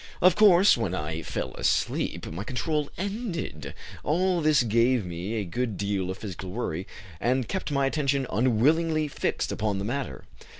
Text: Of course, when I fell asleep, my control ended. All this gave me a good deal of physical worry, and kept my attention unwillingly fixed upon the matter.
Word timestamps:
Of 0.19 0.35
course, 0.35 0.75
when 0.75 0.95
I 0.95 1.21
fell 1.21 1.53
asleep, 1.53 2.25
my 2.25 2.43
control 2.43 2.89
ended. 2.97 3.75
All 4.03 4.41
this 4.41 4.63
gave 4.63 5.05
me 5.05 5.35
a 5.35 5.43
good 5.45 5.77
deal 5.77 6.09
of 6.09 6.17
physical 6.17 6.49
worry, 6.49 6.87
and 7.19 7.47
kept 7.47 7.69
my 7.69 7.85
attention 7.85 8.25
unwillingly 8.31 9.07
fixed 9.07 9.51
upon 9.51 9.77
the 9.77 9.85
matter. 9.85 10.23